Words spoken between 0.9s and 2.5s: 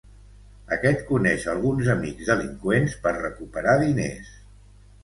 coneix alguns amics